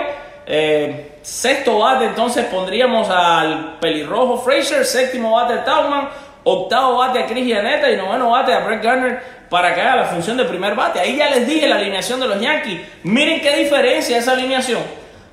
[0.45, 4.83] Eh, sexto bate, entonces pondríamos al pelirrojo Fraser.
[4.83, 6.09] Séptimo bate Tauman
[6.43, 10.05] octavo bate a Chris Gianetta y noveno bate a Brett Garner para que haga la
[10.05, 10.99] función de primer bate.
[10.99, 12.81] Ahí ya les dije la alineación de los Yankees.
[13.03, 14.81] Miren qué diferencia esa alineación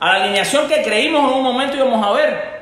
[0.00, 2.58] a la alineación que creímos en un momento íbamos a ver.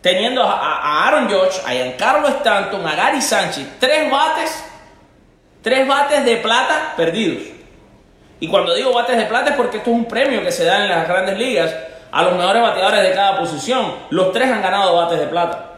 [0.00, 4.64] Teniendo a, Aaron George, a Giancarlo Stanton, a Gary Sánchez, tres bates,
[5.62, 7.42] tres bates de plata perdidos.
[8.38, 10.82] Y cuando digo bates de plata es porque esto es un premio que se da
[10.82, 11.74] en las grandes ligas
[12.12, 13.94] a los mejores bateadores de cada posición.
[14.10, 15.75] Los tres han ganado bates de plata.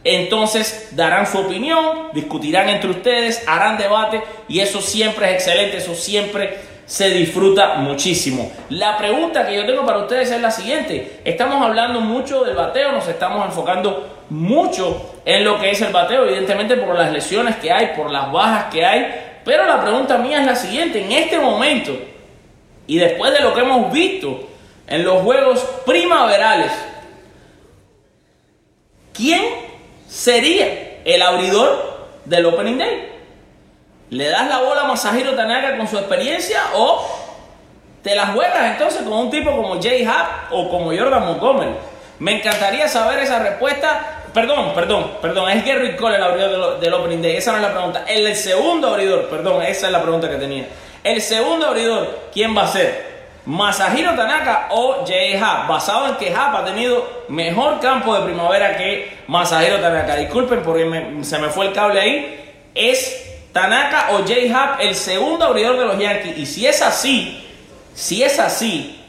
[0.04, 5.94] entonces darán su opinión, discutirán entre ustedes, harán debate y eso siempre es excelente, eso
[5.94, 8.52] siempre se disfruta muchísimo.
[8.70, 11.22] La pregunta que yo tengo para ustedes es la siguiente.
[11.24, 16.26] Estamos hablando mucho del bateo, nos estamos enfocando mucho en lo que es el bateo,
[16.26, 20.42] evidentemente por las lesiones que hay, por las bajas que hay, pero la pregunta mía
[20.42, 21.98] es la siguiente, en este momento
[22.88, 24.50] y después de lo que hemos visto
[24.88, 26.72] en los juegos primaverales,
[29.14, 29.42] ¿quién
[30.12, 33.12] sería el abridor del Opening Day.
[34.10, 37.08] ¿Le das la bola a Masahiro Tanaka con su experiencia o
[38.04, 41.72] te la juegas entonces con un tipo como Jay Happ o como Jordan Montgomery?
[42.20, 44.18] Me encantaría saber esa respuesta.
[44.34, 47.38] Perdón, perdón, perdón, es Gary Cole el abridor del, Opening Day.
[47.38, 48.06] Esa no es la pregunta.
[48.08, 50.68] El segundo abridor, perdón, esa es la pregunta que tenía.
[51.04, 53.11] El segundo abridor, ¿quién va a ser?
[53.46, 58.78] Masahiro Tanaka o Jay Happ, basado en que Happ ha tenido mejor campo de primavera
[58.78, 60.16] que Masahiro Tanaka.
[60.16, 62.38] Disculpen porque se me fue el cable ahí.
[62.76, 66.38] Es Tanaka o Jay Happ el segundo abridor de los Yankees.
[66.38, 67.44] Y si es así,
[67.96, 69.00] si es así,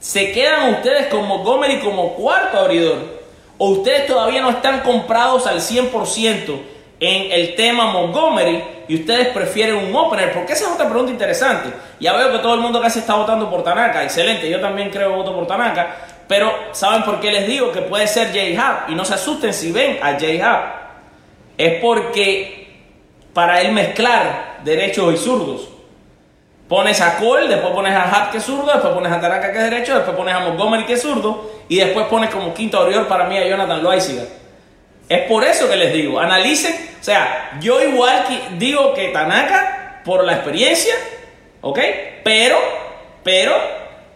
[0.00, 3.20] se quedan ustedes con Montgomery como cuarto abridor.
[3.58, 6.60] O ustedes todavía no están comprados al 100%
[7.02, 10.32] en el tema Montgomery y ustedes prefieren un opener?
[10.32, 11.70] Porque esa es otra pregunta interesante.
[11.98, 14.04] Ya veo que todo el mundo casi está votando por Tanaka.
[14.04, 15.96] Excelente, yo también creo que voto por Tanaka.
[16.28, 18.88] Pero ¿saben por qué les digo que puede ser Happ?
[18.88, 20.74] Y no se asusten si ven a Happ.
[21.58, 22.72] Es porque
[23.34, 25.68] para él mezclar derechos y zurdos.
[26.68, 29.58] Pones a Cole, después pones a Happ que es zurdo, después pones a Tanaka que
[29.58, 33.08] es derecho, después pones a Montgomery que es zurdo y después pones como quinto abridor
[33.08, 34.22] para mí a Jonathan Loaiziga.
[35.12, 38.24] Es por eso que les digo, analicen, o sea, yo igual
[38.56, 40.94] digo que Tanaka por la experiencia,
[41.60, 41.78] ¿ok?
[42.24, 42.56] Pero,
[43.22, 43.54] pero,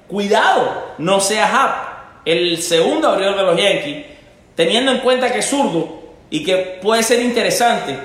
[0.09, 4.06] cuidado, no sea Hap, el segundo abridor de los Yankees,
[4.54, 7.98] teniendo en cuenta que es zurdo y que puede ser interesante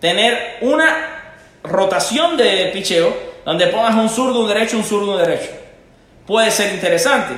[0.00, 5.50] tener una rotación de picheo donde pongas un zurdo, un derecho, un zurdo, un derecho.
[6.26, 7.34] Puede ser interesante.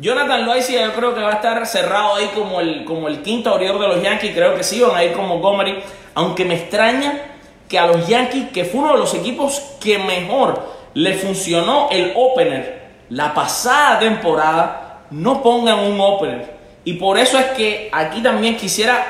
[0.00, 3.50] Jonathan Loaiziga yo creo que va a estar cerrado ahí como el, como el quinto
[3.50, 4.32] abridor de los Yankees.
[4.34, 5.82] Creo que sí van a ir como Montgomery.
[6.14, 7.20] Aunque me extraña
[7.68, 10.62] que a los Yankees, que fue uno de los equipos que mejor
[10.94, 16.54] le funcionó el opener la pasada temporada, no pongan un opener.
[16.84, 19.04] Y por eso es que aquí también quisiera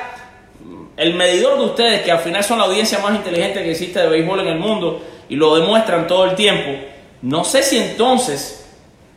[0.97, 4.09] el medidor de ustedes, que al final son la audiencia más inteligente que existe de
[4.09, 6.71] béisbol en el mundo y lo demuestran todo el tiempo.
[7.21, 8.60] No sé si entonces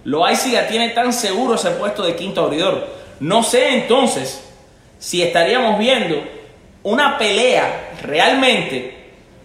[0.05, 2.87] Loaiziga tiene tan seguro ese puesto de quinto abridor.
[3.21, 4.45] No sé entonces
[4.99, 6.23] si estaríamos viendo
[6.83, 8.95] una pelea realmente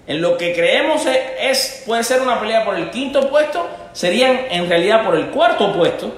[0.05, 4.67] en lo que creemos es, puede ser una pelea por el quinto puesto, serían en
[4.67, 6.13] realidad por el cuarto puesto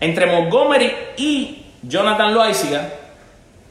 [0.00, 2.88] entre Montgomery y Jonathan Loaiziga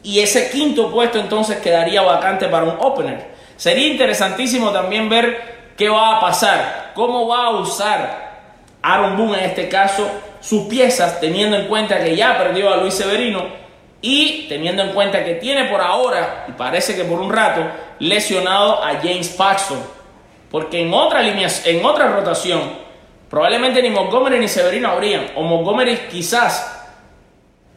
[0.04, 3.34] y ese quinto puesto entonces quedaría vacante para un opener.
[3.58, 8.25] Sería interesantísimo también ver qué va a pasar, cómo va a usar
[8.86, 10.08] Aaron Boone en este caso
[10.40, 13.44] sus piezas, teniendo en cuenta que ya perdió a Luis Severino
[14.00, 17.66] y teniendo en cuenta que tiene por ahora, y parece que por un rato,
[17.98, 19.80] lesionado a James Paxton.
[20.52, 22.62] Porque en otra línea, en otra rotación,
[23.28, 26.88] probablemente ni Montgomery ni Severino habrían, o Montgomery quizás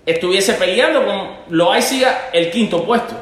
[0.05, 3.15] estuviese peleando con Loaiziga el quinto puesto.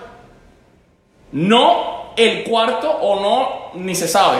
[1.30, 4.38] No el cuarto o no, ni se sabe.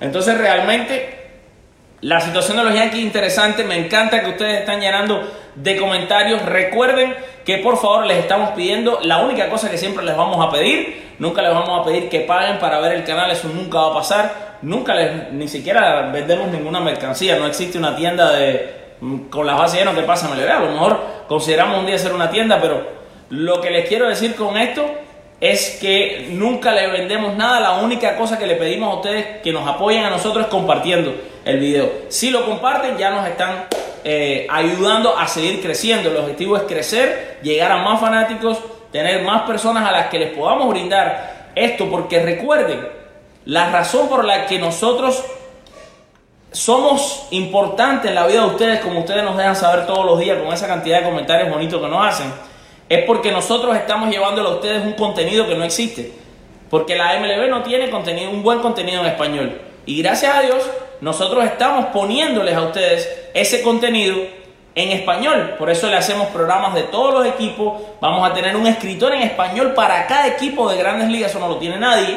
[0.00, 1.19] Entonces realmente
[2.02, 5.22] La situación de los Yankees es interesante, me encanta que ustedes están llenando
[5.54, 6.40] de comentarios.
[6.46, 10.50] Recuerden que por favor les estamos pidiendo la única cosa que siempre les vamos a
[10.50, 13.90] pedir, nunca les vamos a pedir que paguen para ver el canal, eso nunca va
[13.90, 14.50] a pasar.
[14.62, 19.58] Nunca les, ni siquiera vendemos ninguna mercancía, no existe una tienda de mm, con las
[19.58, 22.82] bases llenas que pasa A lo mejor consideramos un día hacer una tienda, pero
[23.28, 24.86] lo que les quiero decir con esto
[25.40, 29.52] es que nunca le vendemos nada, la única cosa que le pedimos a ustedes que
[29.52, 31.90] nos apoyen a nosotros es compartiendo el video.
[32.08, 33.66] Si lo comparten ya nos están
[34.02, 36.10] eh, ayudando a seguir creciendo.
[36.10, 38.58] El objetivo es crecer, llegar a más fanáticos,
[38.90, 42.88] tener más personas a las que les podamos brindar esto, porque recuerden,
[43.44, 45.22] la razón por la que nosotros
[46.52, 50.38] somos importantes en la vida de ustedes, como ustedes nos dejan saber todos los días
[50.42, 52.32] con esa cantidad de comentarios bonitos que nos hacen,
[52.90, 56.12] es porque nosotros estamos llevándole a ustedes un contenido que no existe.
[56.68, 59.60] Porque la MLB no tiene contenido, un buen contenido en español.
[59.86, 60.68] Y gracias a Dios,
[61.00, 64.18] nosotros estamos poniéndoles a ustedes ese contenido
[64.74, 65.54] en español.
[65.56, 67.80] Por eso le hacemos programas de todos los equipos.
[68.00, 71.46] Vamos a tener un escritor en español para cada equipo de grandes ligas, eso no
[71.46, 72.16] lo tiene nadie.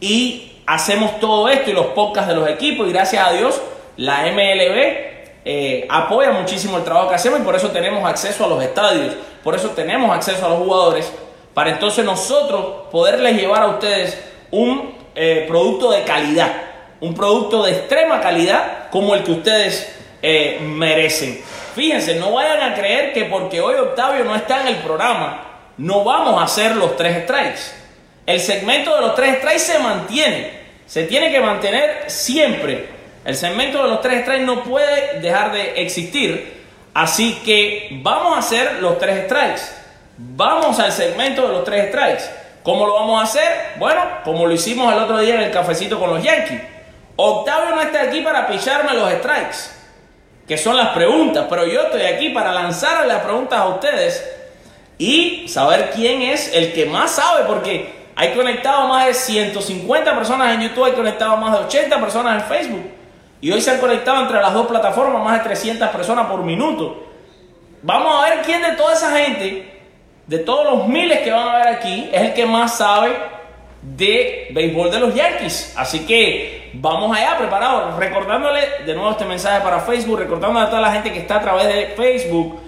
[0.00, 2.88] Y hacemos todo esto y los podcasts de los equipos.
[2.88, 3.62] Y gracias a Dios,
[3.96, 5.13] la MLB
[5.44, 9.14] eh, apoya muchísimo el trabajo que hacemos y por eso tenemos acceso a los estadios,
[9.42, 11.12] por eso tenemos acceso a los jugadores,
[11.52, 14.18] para entonces nosotros poderles llevar a ustedes
[14.50, 16.50] un eh, producto de calidad,
[17.00, 21.42] un producto de extrema calidad como el que ustedes eh, merecen.
[21.74, 25.44] Fíjense, no vayan a creer que porque hoy Octavio no está en el programa,
[25.76, 27.60] no vamos a hacer los tres strikes.
[28.24, 32.93] El segmento de los tres strikes se mantiene, se tiene que mantener siempre.
[33.24, 36.62] El segmento de los tres strikes no puede dejar de existir.
[36.92, 39.62] Así que vamos a hacer los tres strikes.
[40.18, 42.24] Vamos al segmento de los tres strikes.
[42.62, 43.74] ¿Cómo lo vamos a hacer?
[43.78, 46.60] Bueno, como lo hicimos el otro día en el cafecito con los Yankees.
[47.16, 49.56] Octavio no está aquí para picharme los strikes,
[50.48, 54.24] que son las preguntas, pero yo estoy aquí para lanzar las preguntas a ustedes
[54.98, 60.54] y saber quién es el que más sabe, porque hay conectado más de 150 personas
[60.54, 63.03] en YouTube, hay conectado más de 80 personas en Facebook.
[63.44, 67.04] Y hoy se han conectado entre las dos plataformas más de 300 personas por minuto.
[67.82, 69.82] Vamos a ver quién de toda esa gente,
[70.26, 73.14] de todos los miles que van a ver aquí, es el que más sabe
[73.82, 75.74] de béisbol de los Yankees.
[75.76, 77.98] Así que vamos allá, preparados.
[77.98, 81.42] Recordándole de nuevo este mensaje para Facebook, recordándole a toda la gente que está a
[81.42, 82.58] través de Facebook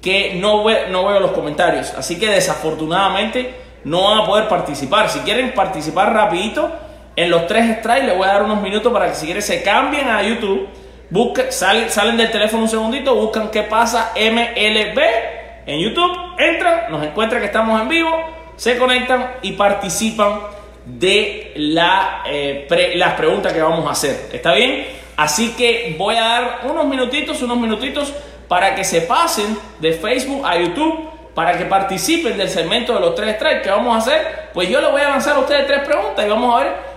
[0.00, 1.94] que no, no veo los comentarios.
[1.98, 5.10] Así que desafortunadamente no van a poder participar.
[5.10, 6.70] Si quieren participar rapidito,
[7.16, 9.62] en los tres strikes les voy a dar unos minutos para que si quieren se
[9.62, 10.68] cambien a YouTube.
[11.10, 14.98] Busquen, salen, salen del teléfono un segundito, buscan qué pasa MLB
[15.66, 18.10] en YouTube, entran, nos encuentran que estamos en vivo,
[18.56, 20.40] se conectan y participan
[20.86, 24.30] de la, eh, las preguntas que vamos a hacer.
[24.32, 24.86] ¿Está bien?
[25.16, 28.12] Así que voy a dar unos minutitos, unos minutitos
[28.48, 33.14] para que se pasen de Facebook a YouTube, para que participen del segmento de los
[33.14, 34.50] tres strikes que vamos a hacer.
[34.54, 36.91] Pues yo les voy a lanzar a ustedes tres preguntas y vamos a ver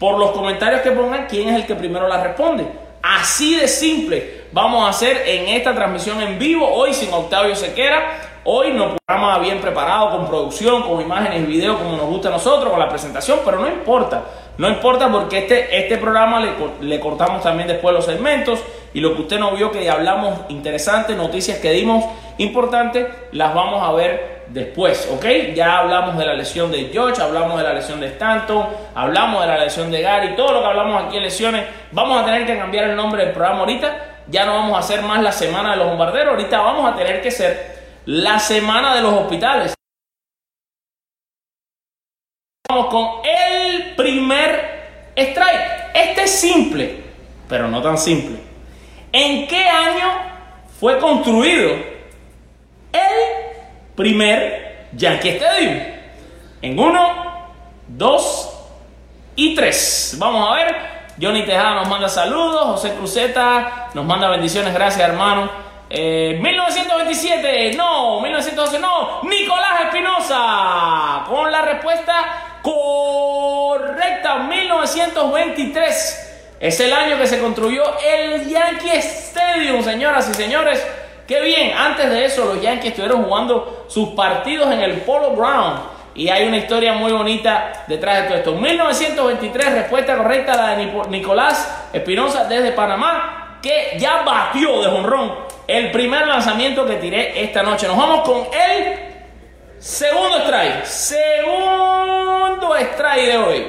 [0.00, 2.66] por los comentarios que pongan quién es el que primero la responde.
[3.02, 8.26] Así de simple vamos a hacer en esta transmisión en vivo, hoy sin Octavio Sequera.
[8.44, 12.32] Hoy nos programa bien preparado, con producción, con imágenes y videos como nos gusta a
[12.32, 14.22] nosotros, con la presentación, pero no importa.
[14.56, 18.58] No importa porque este, este programa le, le cortamos también después los segmentos
[18.94, 22.06] y lo que usted no vio que hablamos interesantes, noticias que dimos
[22.38, 25.24] importantes, las vamos a ver después, ¿ok?
[25.54, 29.46] Ya hablamos de la lesión de George, hablamos de la lesión de Stanton, hablamos de
[29.46, 31.66] la lesión de Gary, todo lo que hablamos aquí en lesiones.
[31.92, 34.06] Vamos a tener que cambiar el nombre del programa ahorita.
[34.28, 37.20] Ya no vamos a hacer más la semana de los bombarderos, ahorita vamos a tener
[37.20, 39.74] que ser la semana de los hospitales.
[42.68, 45.90] Vamos con el primer strike.
[45.92, 47.02] Este es simple,
[47.48, 48.38] pero no tan simple.
[49.12, 50.08] ¿En qué año
[50.78, 51.72] fue construido
[52.92, 53.49] el
[54.00, 55.78] primer Yankee Stadium.
[56.62, 57.52] En uno,
[57.86, 58.50] dos
[59.36, 60.16] y tres.
[60.18, 60.74] Vamos a ver.
[61.20, 62.64] Johnny Tejada nos manda saludos.
[62.64, 64.72] José Cruzeta nos manda bendiciones.
[64.72, 65.50] Gracias, hermano.
[65.90, 68.22] 1927, eh, no.
[68.22, 69.20] 1912, no.
[69.24, 71.24] Nicolás Espinosa.
[71.28, 74.38] Con la respuesta correcta.
[74.38, 76.26] 1923.
[76.58, 80.82] Es el año que se construyó el Yankee Stadium, señoras y señores.
[81.30, 85.78] Qué bien, antes de eso los Yankees estuvieron jugando sus partidos en el Polo Ground.
[86.12, 88.52] Y hay una historia muy bonita detrás de todo esto.
[88.56, 95.32] 1923, respuesta correcta la de Nicolás Espinosa desde Panamá, que ya batió de jonrón
[95.68, 97.86] el primer lanzamiento que tiré esta noche.
[97.86, 98.98] Nos vamos con el
[99.78, 100.84] segundo strike.
[100.84, 103.66] Segundo strike de hoy.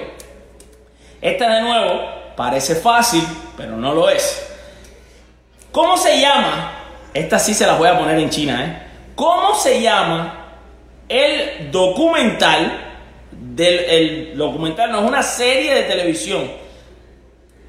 [1.21, 3.23] Esta de nuevo parece fácil,
[3.55, 4.51] pero no lo es.
[5.71, 6.80] ¿Cómo se llama?
[7.13, 8.87] Esta sí se las voy a poner en China, ¿eh?
[9.15, 10.47] ¿Cómo se llama
[11.09, 12.91] el documental
[13.31, 16.49] del el documental no es una serie de televisión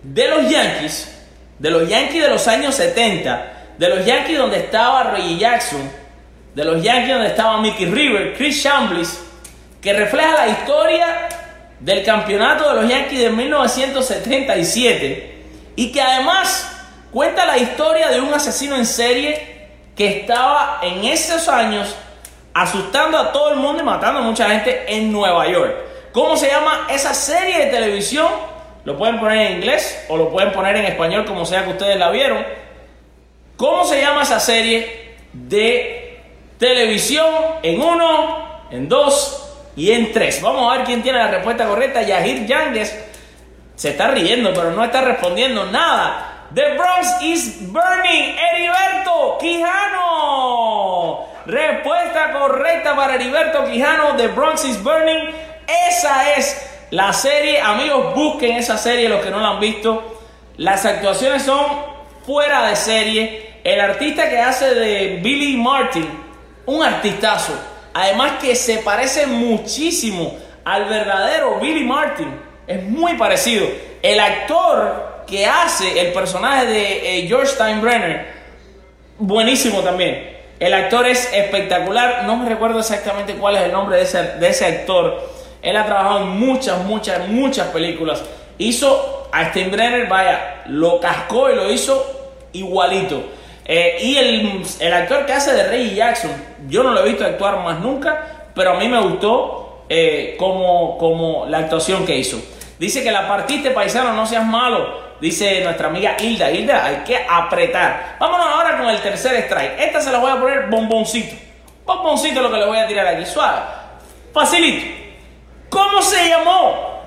[0.03, 1.27] de los Yankees,
[1.59, 5.81] de los Yankees de los años 70, de los Yankees donde estaba Reggie Jackson,
[6.55, 9.21] de los Yankees donde estaba Mickey River, Chris Chambliss,
[9.81, 11.29] que refleja la historia
[11.81, 15.33] del campeonato de los Yankees de 1977
[15.75, 16.82] y que además
[17.13, 21.95] cuenta la historia de un asesino en serie que estaba en esos años
[22.55, 25.75] asustando a todo el mundo y matando a mucha gente en Nueva York.
[26.13, 28.27] ¿Cómo se llama esa serie de televisión?
[28.85, 31.99] Lo pueden poner en inglés o lo pueden poner en español como sea que ustedes
[31.99, 32.45] la vieron.
[33.57, 36.21] ¿Cómo se llama esa serie de
[36.59, 37.27] televisión
[37.63, 40.43] en uno, en dos y en tres?
[40.43, 42.03] Vamos a ver quién tiene la respuesta correcta.
[42.03, 43.05] Yahir Yangues
[43.77, 46.32] se está riendo, pero no está respondiendo nada.
[46.55, 48.37] The Bronx is burning.
[48.37, 51.27] Heriberto Quijano.
[51.47, 54.17] Respuesta correcta para Heriberto Quijano.
[54.17, 55.31] The Bronx is burning.
[55.89, 57.59] Esa es la serie.
[57.59, 60.21] Amigos, busquen esa serie los que no la han visto.
[60.59, 61.65] Las actuaciones son
[62.27, 63.61] fuera de serie.
[63.65, 66.07] El artista que hace de Billy Martin,
[66.67, 67.55] un artistazo.
[67.95, 72.29] Además que se parece muchísimo al verdadero Billy Martin.
[72.67, 73.67] Es muy parecido.
[74.03, 78.27] El actor que hace el personaje de eh, George Steinbrenner,
[79.19, 80.31] buenísimo también.
[80.61, 82.25] El actor es espectacular.
[82.27, 85.27] No me recuerdo exactamente cuál es el nombre de ese, de ese actor.
[85.63, 88.23] Él ha trabajado en muchas, muchas, muchas películas.
[88.59, 93.23] Hizo a Steinbrenner, vaya, lo cascó y lo hizo igualito.
[93.65, 96.31] Eh, y el, el, actor que hace de Reggie Jackson,
[96.69, 100.99] yo no lo he visto actuar más nunca, pero a mí me gustó eh, como,
[100.99, 102.39] como la actuación que hizo.
[102.79, 105.12] Dice que la partiste, paisano, no seas malo.
[105.23, 106.51] Dice nuestra amiga Hilda.
[106.51, 108.17] Hilda, hay que apretar.
[108.19, 109.79] Vámonos ahora con el tercer strike.
[109.79, 111.37] Esta se la voy a poner bomboncito.
[111.87, 113.25] Bomboncito lo que le voy a tirar aquí.
[113.25, 113.61] Suave.
[114.35, 114.85] Facilito.
[115.71, 117.01] ¿Cómo se llamó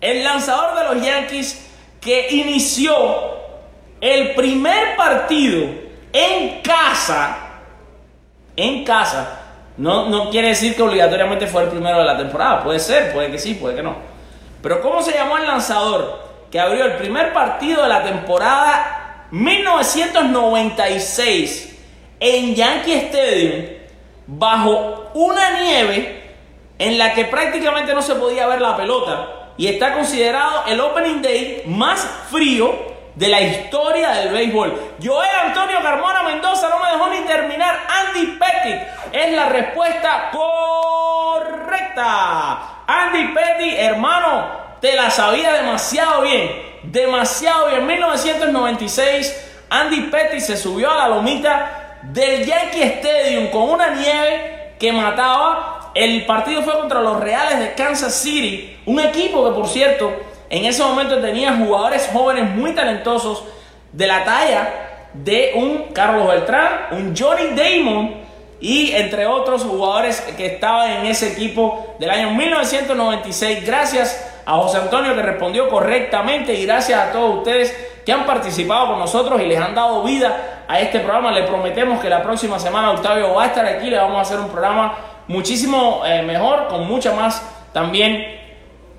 [0.00, 2.94] el lanzador de los Yankees que inició
[4.00, 5.68] el primer partido
[6.14, 7.36] en casa?
[8.56, 9.38] En casa.
[9.76, 12.64] No, no quiere decir que obligatoriamente fue el primero de la temporada.
[12.64, 13.96] Puede ser, puede que sí, puede que no.
[14.62, 21.78] Pero ¿cómo se llamó el lanzador que abrió el primer partido de la temporada 1996
[22.18, 23.66] en Yankee Stadium
[24.26, 26.34] bajo una nieve
[26.78, 31.22] en la que prácticamente no se podía ver la pelota y está considerado el opening
[31.22, 34.94] day más frío de la historia del béisbol.
[35.02, 37.78] Joel Antonio Carmona Mendoza no me dejó ni terminar.
[37.88, 38.76] Andy Pettit
[39.12, 41.42] es la respuesta correcta.
[42.86, 46.70] Andy Pettit, hermano, te la sabía demasiado bien.
[46.82, 47.80] Demasiado bien.
[47.80, 54.74] En 1996, Andy Pettit se subió a la lomita del Yankee Stadium con una nieve
[54.78, 55.92] que mataba.
[55.94, 60.12] El partido fue contra los Reales de Kansas City, un equipo que por cierto
[60.48, 63.44] en ese momento tenía jugadores jóvenes muy talentosos
[63.92, 68.14] de la talla de un Carlos Beltrán, un Johnny Damon
[68.60, 73.64] y entre otros jugadores que estaban en ese equipo del año 1996.
[73.64, 77.72] Gracias a José Antonio que respondió correctamente y gracias a todos ustedes
[78.04, 81.30] que han participado con nosotros y les han dado vida a este programa.
[81.30, 84.40] Le prometemos que la próxima semana Octavio va a estar aquí, le vamos a hacer
[84.40, 84.98] un programa
[85.28, 87.40] muchísimo eh, mejor, con mucha más
[87.72, 88.40] también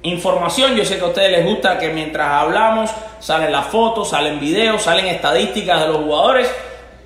[0.04, 0.74] información.
[0.74, 2.90] Yo sé que a ustedes les gusta que mientras hablamos
[3.20, 6.50] salen las fotos, salen videos, salen estadísticas de los jugadores.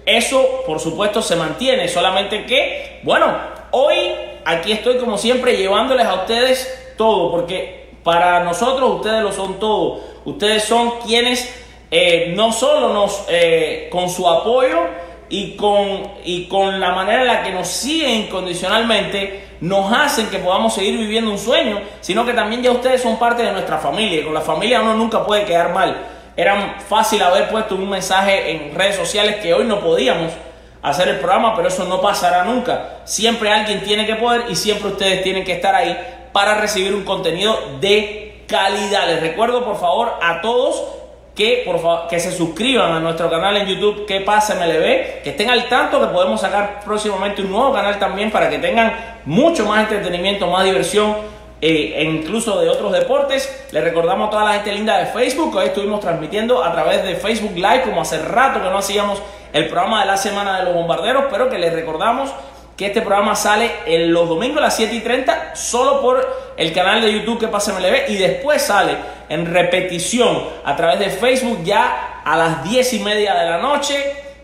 [0.06, 1.88] Eso, por supuesto, se mantiene.
[1.88, 3.26] Solamente que, bueno,
[3.72, 4.14] hoy
[4.46, 10.00] aquí estoy como siempre llevándoles a ustedes todo, porque para nosotros ustedes lo son todo.
[10.26, 11.52] Ustedes son quienes
[11.90, 14.78] eh, no solo nos, eh, con su apoyo
[15.28, 20.38] y con, y con la manera en la que nos siguen incondicionalmente, nos hacen que
[20.38, 24.20] podamos seguir viviendo un sueño, sino que también ya ustedes son parte de nuestra familia
[24.20, 26.06] y con la familia uno nunca puede quedar mal.
[26.38, 30.32] Era fácil haber puesto un mensaje en redes sociales que hoy no podíamos
[30.84, 33.00] hacer el programa, pero eso no pasará nunca.
[33.06, 35.98] Siempre alguien tiene que poder y siempre ustedes tienen que estar ahí
[36.36, 39.08] para recibir un contenido de calidad.
[39.08, 40.84] Les recuerdo por favor a todos
[41.34, 45.30] que, por favor, que se suscriban a nuestro canal en YouTube, que pase MLB, que
[45.30, 49.66] estén al tanto que podemos sacar próximamente un nuevo canal también para que tengan mucho
[49.66, 51.16] más entretenimiento, más diversión
[51.62, 53.68] eh, e incluso de otros deportes.
[53.72, 57.16] Les recordamos a toda la gente linda de Facebook hoy estuvimos transmitiendo a través de
[57.16, 59.22] Facebook Live, como hace rato que no hacíamos
[59.54, 62.30] el programa de la semana de los bombarderos, pero que les recordamos
[62.78, 66.74] que este programa sale en los domingos a las 7 y 30 solo por el
[66.74, 68.96] canal de YouTube que pasa MLB y después sale
[69.30, 73.96] en repetición a través de Facebook ya a las 10 y media de la noche,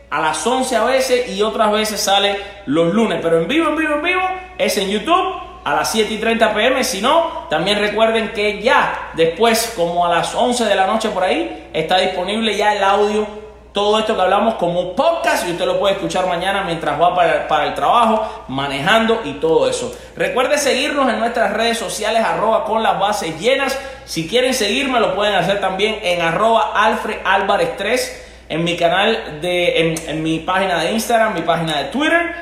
[0.10, 3.78] a las 11 a veces y otras veces sale los lunes, pero en vivo, en
[3.78, 4.22] vivo, en vivo
[4.58, 6.84] es en YouTube a las 7 y 30 pm.
[6.84, 11.24] Si no, también recuerden que ya después, como a las 11 de la noche por
[11.24, 13.41] ahí, está disponible ya el audio
[13.74, 17.66] todo esto que hablamos como podcast y usted lo puede escuchar mañana mientras va para,
[17.66, 19.96] el trabajo, manejando y todo eso.
[20.18, 23.78] Recuerde seguirnos en nuestras redes sociales, arroba con las bases llenas.
[24.04, 29.40] Si quieren seguirme, lo pueden hacer también en arroba Alfred Álvarez 3, en mi canal,
[29.40, 32.36] de, en, en mi página de Instagram, mi página de Twitter.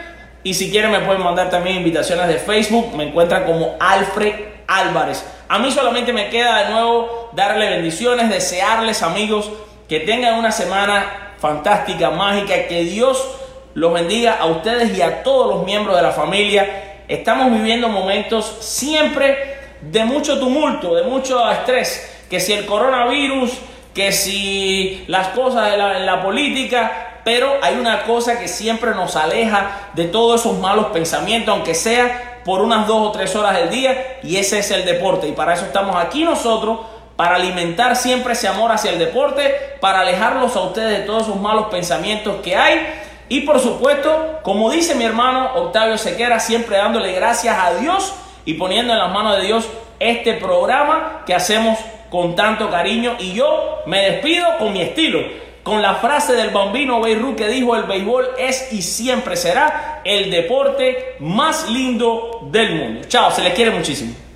[0.44, 4.34] Y si quieren me pueden mandar también invitaciones de Facebook, me encuentran como Alfred
[4.68, 5.24] Álvarez.
[5.48, 9.52] A mí solamente me queda de nuevo darle bendiciones, desearles amigos
[9.90, 13.28] que tengan una semana fantástica, mágica, que Dios
[13.74, 17.04] los bendiga a ustedes y a todos los miembros de la familia.
[17.08, 23.52] Estamos viviendo momentos siempre de mucho tumulto, de mucho estrés, que si el coronavirus,
[23.96, 29.90] que si las cosas en la política, pero hay una cosa que siempre nos aleja
[29.96, 34.20] de todos esos malos pensamientos, aunque sea por unas dos o tres horas del día,
[34.22, 35.28] y ese es el deporte.
[35.28, 36.80] Y para eso estamos aquí nosotros
[37.20, 41.36] para alimentar siempre ese amor hacia el deporte, para alejarlos a ustedes de todos esos
[41.36, 42.80] malos pensamientos que hay.
[43.28, 48.14] Y por supuesto, como dice mi hermano Octavio Sequera, siempre dándole gracias a Dios
[48.46, 49.68] y poniendo en las manos de Dios
[50.00, 51.78] este programa que hacemos
[52.10, 53.18] con tanto cariño.
[53.20, 55.20] Y yo me despido con mi estilo,
[55.62, 60.32] con la frase del bambino Beirut que dijo, el béisbol es y siempre será el
[60.32, 63.02] deporte más lindo del mundo.
[63.10, 64.29] Chao, se les quiere muchísimo.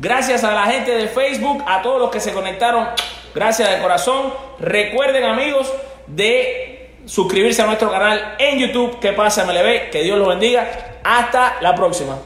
[0.00, 2.88] Gracias a la gente de Facebook, a todos los que se conectaron.
[3.34, 4.32] Gracias de corazón.
[4.58, 5.70] Recuerden amigos
[6.06, 8.98] de suscribirse a nuestro canal en YouTube.
[8.98, 9.90] Que pasa MLB?
[9.90, 10.96] Que Dios los bendiga.
[11.04, 12.16] Hasta la próxima.